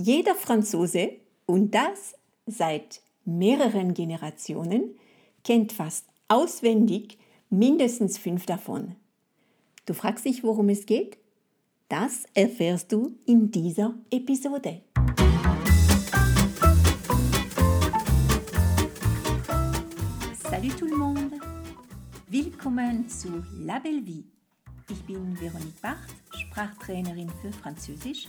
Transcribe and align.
Jeder 0.00 0.36
Franzose, 0.36 1.10
und 1.44 1.74
das 1.74 2.14
seit 2.46 3.00
mehreren 3.24 3.94
Generationen, 3.94 4.94
kennt 5.42 5.72
fast 5.72 6.06
auswendig 6.28 7.18
mindestens 7.50 8.16
fünf 8.16 8.46
davon. 8.46 8.94
Du 9.86 9.94
fragst 9.94 10.24
dich, 10.24 10.44
worum 10.44 10.68
es 10.68 10.86
geht? 10.86 11.18
Das 11.88 12.26
erfährst 12.34 12.92
du 12.92 13.16
in 13.26 13.50
dieser 13.50 13.92
Episode. 14.12 14.82
Salut 20.48 20.78
tout 20.78 20.88
le 20.88 20.96
monde! 20.96 21.40
Willkommen 22.28 23.08
zu 23.08 23.42
La 23.64 23.80
Belle 23.80 24.06
Vie. 24.06 24.22
Ich 24.90 25.02
bin 25.02 25.36
Veronique 25.40 25.82
Barth, 25.82 26.14
Sprachtrainerin 26.30 27.30
für 27.42 27.50
Französisch 27.52 28.28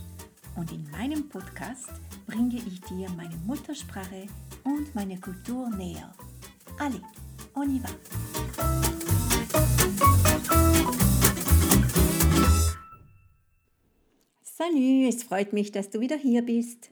und 0.60 0.74
in 0.74 0.92
meinem 0.92 1.30
Podcast 1.30 1.88
bringe 2.28 2.58
ich 2.58 2.82
dir 2.82 3.10
meine 3.12 3.38
Muttersprache 3.46 4.28
und 4.66 4.94
meine 4.94 5.18
Kultur 5.18 5.70
näher. 5.70 6.14
Allez, 6.78 7.02
on 7.56 7.74
y 7.74 7.82
va! 7.82 7.90
Salut, 14.44 15.08
es 15.08 15.24
freut 15.24 15.54
mich, 15.54 15.72
dass 15.72 15.90
du 15.92 16.02
wieder 16.02 16.18
hier 16.18 16.42
bist. 16.42 16.92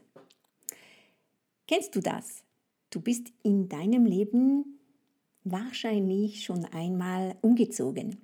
Kennst 1.68 1.94
du 1.94 2.00
das? 2.00 2.46
Du 2.90 3.02
bist 3.02 3.34
in 3.44 3.68
deinem 3.68 4.06
Leben 4.06 4.80
wahrscheinlich 5.44 6.46
schon 6.46 6.64
einmal 6.64 7.36
umgezogen. 7.42 8.22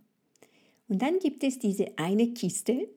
Und 0.87 1.01
dann 1.01 1.19
gibt 1.19 1.43
es 1.43 1.59
diese 1.59 1.97
eine 1.97 2.33
Kiste, 2.33 2.87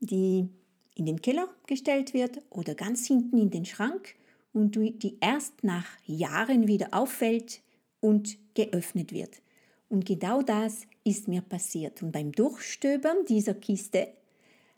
die 0.00 0.48
in 0.94 1.06
den 1.06 1.22
Keller 1.22 1.48
gestellt 1.66 2.14
wird 2.14 2.42
oder 2.50 2.74
ganz 2.74 3.06
hinten 3.06 3.38
in 3.38 3.50
den 3.50 3.64
Schrank 3.64 4.16
und 4.52 4.74
die 4.74 5.16
erst 5.20 5.62
nach 5.62 5.86
Jahren 6.06 6.66
wieder 6.66 6.88
auffällt 6.92 7.62
und 8.00 8.36
geöffnet 8.54 9.12
wird. 9.12 9.40
Und 9.88 10.06
genau 10.06 10.42
das 10.42 10.86
ist 11.04 11.28
mir 11.28 11.42
passiert. 11.42 12.02
Und 12.02 12.12
beim 12.12 12.32
Durchstöbern 12.32 13.24
dieser 13.28 13.54
Kiste 13.54 14.08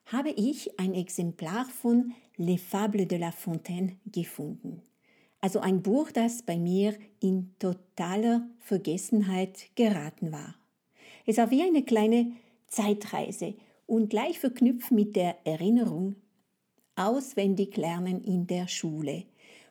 habe 0.07 0.31
ich 0.31 0.79
ein 0.79 0.95
Exemplar 0.95 1.67
von 1.67 2.15
Les 2.37 2.61
Fables 2.61 3.09
de 3.09 3.19
la 3.19 3.31
Fontaine 3.31 3.97
gefunden. 4.07 4.83
Also 5.41 5.61
ein 5.61 5.83
Buch, 5.83 6.11
das 6.11 6.43
bei 6.43 6.57
mir 6.57 6.97
in 7.21 7.55
totaler 7.59 8.49
Vergessenheit 8.59 9.75
geraten 9.75 10.33
war. 10.33 10.55
Es 11.27 11.37
war 11.37 11.51
wie 11.51 11.63
eine 11.63 11.83
kleine 11.83 12.33
Zeitreise 12.69 13.55
und 13.93 14.09
gleich 14.09 14.39
verknüpft 14.39 14.91
mit 14.91 15.17
der 15.17 15.47
Erinnerung 15.47 16.17
auswendig 16.97 17.77
lernen 17.77 18.25
in 18.25 18.47
der 18.47 18.67
Schule. 18.67 19.25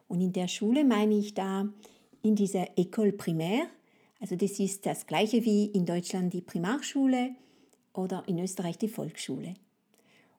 Und 0.08 0.22
in 0.22 0.31
der 0.31 0.47
Schule 0.47 0.83
meine 0.83 1.17
ich 1.17 1.33
da 1.33 1.67
in 2.22 2.36
dieser 2.36 2.78
École 2.78 3.13
primaire, 3.13 3.66
also 4.19 4.36
das 4.36 4.59
ist 4.59 4.86
das 4.86 5.08
gleiche 5.08 5.44
wie 5.44 5.66
in 5.66 5.88
Deutschland 5.88 6.31
die 6.36 6.41
Primarschule 6.41 7.31
oder 7.94 8.23
in 8.28 8.38
Österreich 8.38 8.78
die 8.78 8.89
Volksschule. 8.89 9.55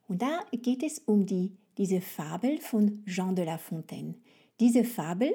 Und 0.06 0.22
da 0.22 0.44
geht 0.52 0.84
es 0.84 1.00
um 1.00 1.26
die, 1.26 1.50
diese 1.76 2.00
Fabel 2.00 2.58
von 2.58 3.04
Jean 3.06 3.34
de 3.34 3.44
La 3.44 3.58
Fontaine. 3.58 4.14
Diese 4.60 4.84
Fabel 4.84 5.34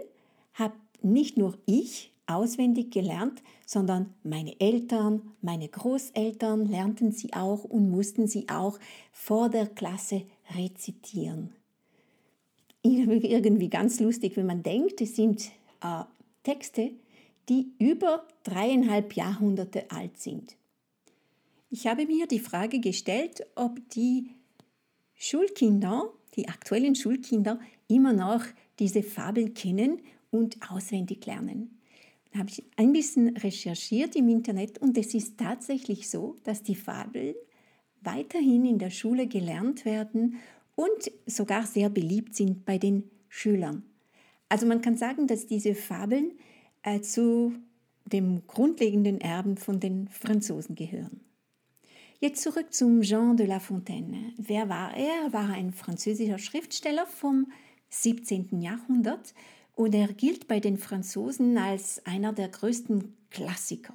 habe 0.54 0.76
nicht 1.02 1.36
nur 1.36 1.58
ich 1.66 2.14
auswendig 2.28 2.92
gelernt, 2.92 3.42
sondern 3.66 4.14
meine 4.24 4.60
Eltern, 4.60 5.22
meine 5.42 5.68
Großeltern 5.68 6.66
lernten 6.66 7.12
sie 7.12 7.34
auch 7.34 7.64
und 7.64 7.90
mussten 7.90 8.28
sie 8.28 8.48
auch 8.50 8.78
vor 9.12 9.50
der 9.50 9.68
Klasse 9.68 10.24
rezitieren. 10.56 11.54
Irgendwie 12.84 13.70
ganz 13.70 14.00
lustig, 14.00 14.38
wenn 14.38 14.46
man 14.46 14.64
denkt, 14.64 15.02
es 15.02 15.16
sind 15.16 15.50
äh, 15.82 16.04
Texte, 16.44 16.92
die 17.50 17.72
über 17.80 18.28
dreieinhalb 18.44 19.14
Jahrhunderte 19.14 19.90
alt 19.90 20.18
sind. 20.18 20.56
Ich 21.70 21.88
habe 21.88 22.06
mir 22.06 22.28
die 22.28 22.40
Frage 22.40 22.80
gestellt, 22.80 23.46
ob 23.56 23.90
die 23.90 24.30
Schulkinder, 25.16 26.10
die 26.36 26.48
aktuellen 26.48 26.96
Schulkinder, 26.96 27.60
immer 27.88 28.14
noch 28.14 28.44
diese 28.80 29.04
Fabel 29.04 29.50
kennen 29.50 30.02
und 30.30 30.58
auswendig 30.72 31.26
lernen. 31.26 31.77
Habe 32.36 32.50
ich 32.50 32.64
ein 32.76 32.94
bisschen 32.94 33.38
recherchiert 33.38 34.16
im 34.16 34.30
Internet 34.30 34.78
und 34.80 34.98
es 34.98 35.14
ist 35.14 35.38
tatsächlich 35.38 36.10
so, 36.10 36.38
dass 36.44 36.64
die 36.64 36.76
Fabeln 36.76 37.36
weiterhin 38.02 38.66
in 38.66 38.80
der 38.80 38.90
Schule 38.90 39.28
gelernt 39.28 39.86
werden 39.86 40.38
und 40.76 41.12
sogar 41.26 41.66
sehr 41.66 41.90
beliebt 41.90 42.36
sind 42.36 42.66
bei 42.66 42.78
den 42.78 43.10
Schülern. 43.30 43.84
Also 44.50 44.66
man 44.66 44.82
kann 44.82 44.98
sagen, 44.98 45.28
dass 45.28 45.48
diese 45.48 45.76
Fabeln 45.76 46.34
äh, 46.84 47.02
zu 47.02 47.54
dem 48.06 48.46
grundlegenden 48.48 49.20
Erben 49.20 49.58
von 49.58 49.80
den 49.80 50.08
Franzosen 50.08 50.76
gehören. 50.76 51.22
Jetzt 52.20 52.42
zurück 52.42 52.74
zum 52.74 53.02
Jean 53.02 53.38
de 53.38 53.46
La 53.46 53.60
Fontaine. 53.60 54.34
Wer 54.38 54.70
war 54.70 54.96
er? 54.96 55.26
Er 55.26 55.34
war 55.34 55.50
ein 55.50 55.72
französischer 55.72 56.40
Schriftsteller 56.40 57.06
vom 57.06 57.52
17. 57.90 58.62
Jahrhundert 58.62 59.34
und 59.78 59.94
er 59.94 60.12
gilt 60.12 60.48
bei 60.48 60.60
den 60.60 60.78
Franzosen 60.78 61.56
als 61.56 62.04
einer 62.04 62.34
der 62.34 62.50
größten 62.50 63.16
Klassiker. 63.30 63.94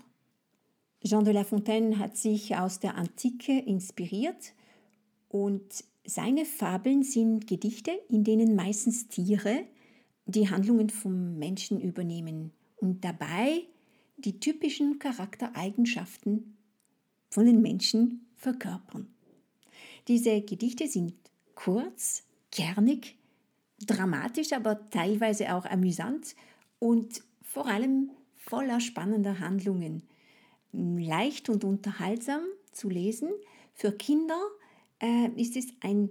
Jean 1.04 1.24
de 1.24 1.34
La 1.34 1.42
Fontaine 1.42 1.98
hat 1.98 2.16
sich 2.16 2.56
aus 2.56 2.78
der 2.78 2.94
Antike 2.94 3.58
inspiriert 3.58 4.54
und 5.28 5.84
seine 6.04 6.44
Fabeln 6.44 7.02
sind 7.02 7.48
Gedichte, 7.48 7.90
in 8.08 8.22
denen 8.22 8.54
meistens 8.54 9.08
Tiere 9.08 9.64
die 10.26 10.48
Handlungen 10.48 10.88
vom 10.88 11.36
Menschen 11.40 11.80
übernehmen 11.80 12.52
und 12.76 13.04
dabei 13.04 13.62
die 14.16 14.38
typischen 14.38 15.00
Charaktereigenschaften 15.00 16.56
von 17.28 17.44
den 17.44 17.60
Menschen 17.60 18.28
verkörpern. 18.36 19.12
Diese 20.06 20.42
Gedichte 20.42 20.86
sind 20.86 21.14
kurz, 21.56 22.22
kernig, 22.52 23.16
dramatisch, 23.86 24.52
aber 24.52 24.90
teilweise 24.90 25.54
auch 25.54 25.64
amüsant 25.64 26.34
und 26.78 27.22
vor 27.42 27.66
allem 27.66 28.10
voller 28.36 28.80
spannender 28.80 29.40
Handlungen. 29.40 30.02
Leicht 30.72 31.48
und 31.48 31.64
unterhaltsam 31.64 32.42
zu 32.72 32.88
lesen. 32.88 33.30
Für 33.74 33.92
Kinder 33.92 34.40
äh, 35.00 35.28
ist 35.36 35.56
es 35.56 35.66
ein 35.80 36.10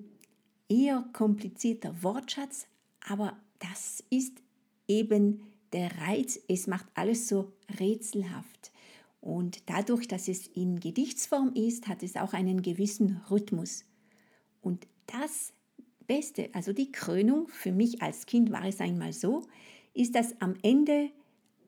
eher 0.70 1.04
komplizierter 1.14 2.04
Wortschatz, 2.04 2.68
aber 3.08 3.38
das 3.60 4.04
ist 4.10 4.38
eben 4.88 5.42
der 5.74 5.92
Reiz. 6.00 6.40
Es 6.48 6.68
macht 6.68 6.86
alles 6.94 7.28
so 7.28 7.52
rätselhaft. 7.80 8.72
Und 9.20 9.70
dadurch, 9.70 10.08
dass 10.08 10.28
es 10.28 10.48
in 10.48 10.80
Gedichtsform 10.80 11.54
ist, 11.54 11.88
hat 11.88 12.02
es 12.02 12.16
auch 12.16 12.34
einen 12.34 12.62
gewissen 12.62 13.22
Rhythmus. 13.30 13.86
Und 14.62 14.88
das 15.06 15.54
Beste, 16.08 16.50
also 16.54 16.74
die 16.74 16.92
Krönung, 16.92 17.48
für 17.48 17.72
mich 17.72 18.02
als 18.02 18.26
Kind 18.26 18.52
war 18.52 18.66
es 18.66 18.80
einmal 18.80 19.14
so, 19.14 19.44
ist, 19.94 20.16
dass 20.16 20.40
am 20.42 20.56
Ende 20.62 21.10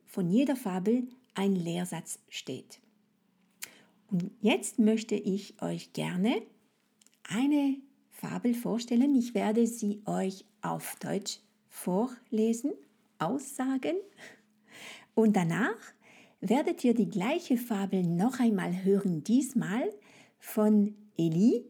von 0.06 0.30
jeder 0.30 0.56
Fabel 0.56 1.08
ein 1.34 1.56
Lehrsatz 1.56 2.20
steht. 2.30 2.80
Und 4.12 4.32
jetzt 4.42 4.80
möchte 4.80 5.16
ich 5.16 5.62
euch 5.62 5.94
gerne 5.94 6.42
eine 7.28 7.78
Fabel 8.10 8.54
vorstellen. 8.54 9.16
Ich 9.16 9.34
werde 9.34 9.66
sie 9.66 10.02
euch 10.06 10.46
auf 10.62 10.98
Deutsch 11.00 11.40
vorlesen, 11.70 12.74
aussagen 13.18 13.96
und 15.16 15.36
danach 15.36 15.78
werdet 16.42 16.84
ihr 16.84 16.94
die 16.94 17.10
gleiche 17.10 17.58
Fabel 17.58 18.04
noch 18.04 18.40
einmal 18.40 18.84
hören, 18.84 19.24
diesmal 19.24 19.90
von 20.40 20.96
Elie 21.18 21.64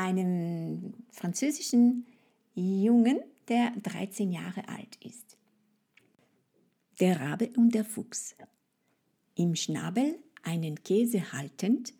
einem 0.00 0.94
französischen 1.10 2.06
Jungen, 2.54 3.20
der 3.48 3.72
13 3.82 4.32
Jahre 4.32 4.68
alt 4.68 4.96
ist. 5.04 5.36
Der 7.00 7.20
Rabe 7.20 7.50
und 7.56 7.74
der 7.74 7.84
Fuchs. 7.84 8.34
Im 9.34 9.54
Schnabel 9.54 10.18
einen 10.42 10.82
Käse 10.82 11.32
haltend, 11.32 11.92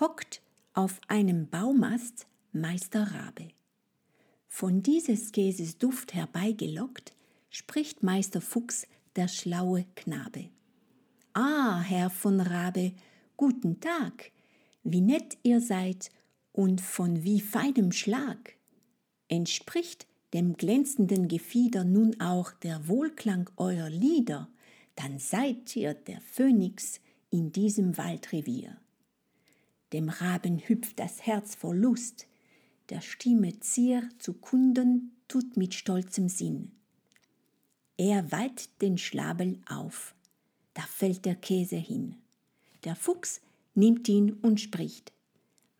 hockt 0.00 0.42
auf 0.74 1.00
einem 1.08 1.48
Baumast 1.48 2.26
Meister 2.52 3.02
Rabe. 3.12 3.48
Von 4.48 4.82
dieses 4.82 5.32
Käses 5.32 5.78
Duft 5.78 6.14
herbeigelockt, 6.14 7.14
spricht 7.50 8.02
Meister 8.02 8.40
Fuchs, 8.40 8.86
der 9.16 9.28
schlaue 9.28 9.84
Knabe. 9.94 10.50
Ah, 11.34 11.80
Herr 11.80 12.10
von 12.10 12.40
Rabe, 12.40 12.92
guten 13.36 13.80
Tag, 13.80 14.32
wie 14.84 15.00
nett 15.00 15.38
ihr 15.42 15.60
seid 15.60 16.10
und 16.52 16.80
von 16.80 17.24
wie 17.24 17.40
feinem 17.40 17.92
Schlag 17.92 18.56
entspricht 19.28 20.06
dem 20.32 20.56
glänzenden 20.56 21.28
Gefieder 21.28 21.84
nun 21.84 22.20
auch 22.20 22.52
der 22.52 22.88
Wohlklang 22.88 23.50
eurer 23.56 23.90
Lieder, 23.90 24.48
dann 24.96 25.18
seid 25.18 25.74
ihr 25.76 25.94
der 25.94 26.20
Phönix 26.20 27.00
in 27.30 27.52
diesem 27.52 27.96
Waldrevier. 27.96 28.76
Dem 29.92 30.08
Raben 30.08 30.58
hüpft 30.58 30.98
das 30.98 31.22
Herz 31.22 31.54
vor 31.54 31.74
Lust, 31.74 32.26
der 32.88 33.00
Stimme 33.00 33.58
Zier 33.60 34.08
zu 34.18 34.34
Kunden 34.34 35.12
tut 35.28 35.56
mit 35.56 35.74
stolzem 35.74 36.28
Sinn. 36.28 36.72
Er 37.96 38.32
weiht 38.32 38.68
den 38.80 38.98
Schlabel 38.98 39.60
auf, 39.66 40.14
da 40.74 40.82
fällt 40.82 41.24
der 41.24 41.34
Käse 41.34 41.76
hin. 41.76 42.16
Der 42.84 42.96
Fuchs 42.96 43.40
nimmt 43.74 44.08
ihn 44.08 44.32
und 44.32 44.60
spricht, 44.60 45.12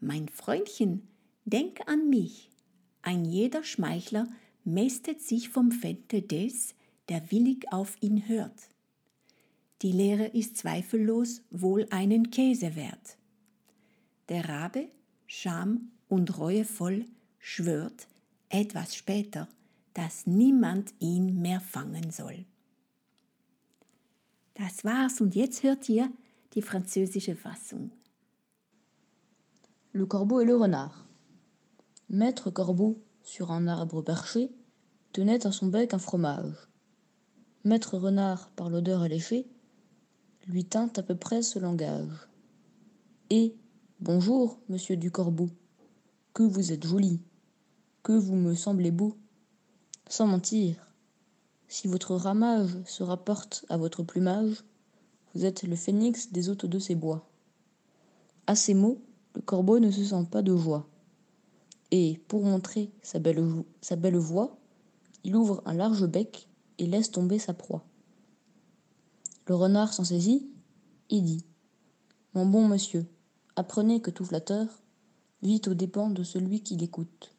Mein 0.05 0.29
Freundchen, 0.29 1.07
denk 1.45 1.87
an 1.87 2.11
mich. 2.11 2.51
Ein 3.03 3.25
jeder 3.25 3.63
Schmeichler 3.63 4.27
mästet 4.65 5.21
sich 5.21 5.49
vom 5.49 5.71
Fette 5.71 6.23
des, 6.23 6.75
der 7.09 7.31
willig 7.31 7.73
auf 7.73 7.97
ihn 8.01 8.27
hört. 8.27 8.69
Die 9.81 9.93
Lehre 9.93 10.27
ist 10.27 10.57
zweifellos 10.57 11.43
wohl 11.53 11.87
einen 11.91 12.33
Käse 12.33 12.75
wert. 12.75 13.17
Der 14.29 14.49
Rabe, 14.49 14.89
Scham 15.29 15.93
und 16.09 16.37
reuevoll, 16.37 17.05
schwört 17.39 18.09
etwas 18.49 18.97
später, 18.97 19.49
dass 19.95 20.27
niemand 20.27 20.95
ihn 20.99 21.41
mehr 21.41 21.61
fangen 21.61 22.11
soll. 22.11 22.45
Das 24.55 24.85
war's 24.85 25.21
und 25.21 25.37
jetzt 25.37 25.63
hört 25.63 25.89
ihr 25.89 26.11
die 26.55 26.63
französische 26.63 27.37
Fassung. 27.37 27.93
Le 29.95 30.07
corbeau 30.07 30.41
et 30.41 30.47
le 30.47 30.57
renard. 30.57 31.07
Maître 32.09 32.51
corbeau, 32.51 33.03
sur 33.23 33.51
un 33.51 33.69
arbre 33.69 34.01
perché, 34.01 34.51
tenait 35.13 35.47
à 35.47 35.53
son 35.53 35.67
bec 35.67 35.93
un 35.93 35.99
fromage. 35.99 36.71
Maître 37.65 37.99
renard, 37.99 38.49
par 38.53 38.71
l'odeur 38.71 39.03
alléchée, 39.03 39.47
lui 40.47 40.65
tint 40.65 40.91
à 40.97 41.03
peu 41.03 41.15
près 41.15 41.43
ce 41.43 41.59
langage. 41.59 42.27
Et 43.29 43.55
bonjour, 44.01 44.59
monsieur 44.71 44.97
du 44.97 45.11
corbeau, 45.11 45.51
que 46.33 46.43
vous 46.43 46.73
êtes 46.73 46.87
joli, 46.87 47.21
que 48.03 48.13
vous 48.13 48.35
me 48.35 48.55
semblez 48.55 48.93
beau. 48.93 49.19
Sans 50.09 50.27
mentir, 50.27 50.95
si 51.69 51.87
votre 51.87 52.15
ramage 52.15 52.83
se 52.87 53.03
rapporte 53.03 53.67
à 53.69 53.77
votre 53.77 54.03
plumage, 54.03 54.65
vous 55.35 55.45
êtes 55.45 55.65
le 55.65 55.77
phénix 55.77 56.33
des 56.33 56.49
hôtes 56.49 56.65
de 56.65 56.79
ces 56.79 56.95
bois. 56.95 57.29
À 58.47 58.55
ces 58.55 58.73
mots, 58.73 59.03
le 59.35 59.41
corbeau 59.41 59.79
ne 59.79 59.91
se 59.91 60.05
sent 60.05 60.27
pas 60.31 60.43
de 60.43 60.57
joie. 60.57 60.89
Et, 61.91 62.21
pour 62.29 62.43
montrer 62.43 62.91
sa 63.03 63.19
belle, 63.19 64.17
voix, 64.17 64.57
il 65.25 65.37
ouvre 65.37 65.63
un 65.67 65.75
large 65.75 66.07
bec 66.07 66.49
et 66.79 66.87
laisse 66.87 67.11
tomber 67.11 67.39
sa 67.39 67.55
proie. 67.55 67.85
Le 69.47 69.55
renard 69.55 69.93
s'en 69.93 70.05
saisit 70.05 70.49
et 71.11 71.21
dit 71.21 71.45
Mon 72.35 72.47
bon 72.47 72.67
monsieur, 72.67 73.07
apprenez 73.57 74.01
que 74.01 74.11
tout 74.11 74.25
flatteur 74.25 74.67
vit 75.43 75.61
aux 75.67 75.75
dépens 75.75 76.11
de 76.11 76.23
celui 76.23 76.61
qui 76.61 76.77
l'écoute. 76.77 77.35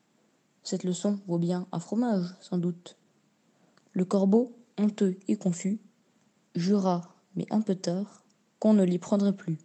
Cette 0.61 0.83
leçon 0.83 1.19
vaut 1.27 1.39
bien 1.39 1.67
un 1.71 1.79
fromage, 1.79 2.35
sans 2.39 2.57
doute. 2.57 2.97
Le 3.93 4.05
corbeau, 4.05 4.55
honteux 4.77 5.17
et 5.27 5.35
confus, 5.35 5.79
jura, 6.55 7.15
mais 7.35 7.45
un 7.49 7.61
peu 7.61 7.75
tard, 7.75 8.23
qu'on 8.59 8.73
ne 8.73 8.83
l'y 8.83 8.99
prendrait 8.99 9.35
plus. 9.35 9.57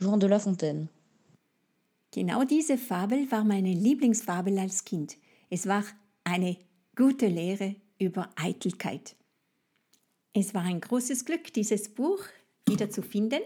Jean 0.00 0.16
de 0.16 0.26
La 0.26 0.38
Fontaine. 0.38 0.86
Genau 2.18 2.42
diese 2.42 2.78
Fabel 2.78 3.30
war 3.30 3.44
meine 3.44 3.72
Lieblingsfabel 3.72 4.58
als 4.58 4.84
Kind. 4.84 5.18
Es 5.50 5.68
war 5.68 5.84
eine 6.24 6.56
gute 6.96 7.28
Lehre 7.28 7.76
über 7.96 8.28
Eitelkeit. 8.34 9.14
Es 10.32 10.52
war 10.52 10.62
ein 10.62 10.80
großes 10.80 11.24
Glück, 11.24 11.52
dieses 11.52 11.90
Buch 11.90 12.24
wieder 12.68 12.90
zu 12.90 13.02
finden. 13.02 13.38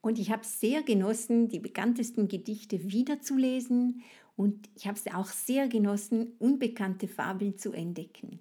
Und 0.00 0.18
ich 0.18 0.32
habe 0.32 0.44
sehr 0.44 0.82
genossen, 0.82 1.48
die 1.48 1.60
bekanntesten 1.60 2.26
Gedichte 2.26 2.90
wiederzulesen. 2.90 4.02
Und 4.34 4.68
ich 4.74 4.88
habe 4.88 4.98
es 4.98 5.06
auch 5.14 5.28
sehr 5.28 5.68
genossen, 5.68 6.32
unbekannte 6.40 7.06
Fabeln 7.06 7.56
zu 7.56 7.70
entdecken. 7.70 8.40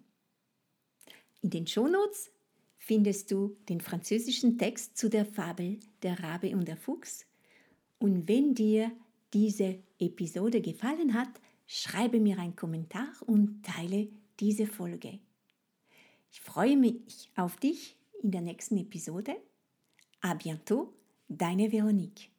In 1.43 1.51
den 1.51 1.67
Shownotes 1.67 2.31
findest 2.79 3.29
du 3.29 3.55
den 3.69 3.79
französischen 3.79 4.57
Text 4.57 4.97
zu 4.97 5.07
der 5.07 5.23
Fabel 5.27 5.77
Der 6.01 6.19
Rabe 6.19 6.55
und 6.55 6.67
der 6.67 6.77
Fuchs. 6.77 7.27
Und 7.99 8.27
wenn 8.27 8.55
dir 8.55 8.91
diese 9.33 9.83
Episode 9.99 10.61
gefallen 10.61 11.13
hat, 11.13 11.29
schreibe 11.67 12.19
mir 12.19 12.39
einen 12.39 12.55
Kommentar 12.55 13.07
und 13.25 13.63
teile 13.63 14.09
diese 14.39 14.67
Folge. 14.67 15.19
Ich 16.31 16.41
freue 16.41 16.77
mich 16.77 17.31
auf 17.35 17.57
dich 17.57 17.97
in 18.21 18.31
der 18.31 18.41
nächsten 18.41 18.77
Episode. 18.77 19.35
A 20.21 20.33
bientôt, 20.33 20.93
deine 21.27 21.71
Veronique. 21.71 22.29